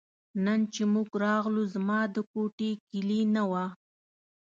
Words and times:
نن 0.45 0.59
چې 0.73 0.81
موږ 0.93 1.09
راغلو 1.25 1.63
زما 1.73 1.99
د 2.15 2.17
کوټې 2.31 2.71
کیلي 2.89 3.21
نه 3.35 3.43
وه. 3.49 3.65